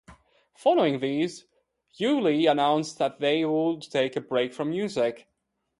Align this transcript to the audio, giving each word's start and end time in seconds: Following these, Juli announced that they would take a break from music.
Following 0.55 0.99
these, 0.99 1.45
Juli 1.93 2.47
announced 2.47 2.97
that 2.97 3.19
they 3.19 3.45
would 3.45 3.83
take 3.83 4.15
a 4.15 4.21
break 4.21 4.51
from 4.51 4.71
music. 4.71 5.27